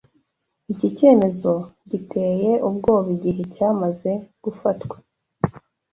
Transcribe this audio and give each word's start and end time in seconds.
Iki 0.71 0.87
cyemezo 0.97 1.53
giteye 1.91 2.51
ubwoba 2.67 3.07
igihe 3.15 3.41
cyamaze 3.55 4.11
gufatwa 4.43 4.95